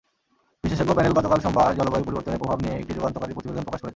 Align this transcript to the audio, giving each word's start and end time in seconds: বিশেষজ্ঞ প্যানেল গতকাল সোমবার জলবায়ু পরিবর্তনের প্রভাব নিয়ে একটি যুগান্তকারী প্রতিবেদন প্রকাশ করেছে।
বিশেষজ্ঞ 0.63 0.91
প্যানেল 0.95 1.13
গতকাল 1.19 1.39
সোমবার 1.45 1.69
জলবায়ু 1.79 2.05
পরিবর্তনের 2.07 2.41
প্রভাব 2.41 2.57
নিয়ে 2.63 2.75
একটি 2.81 2.91
যুগান্তকারী 2.97 3.33
প্রতিবেদন 3.35 3.63
প্রকাশ 3.65 3.79
করেছে। 3.81 3.89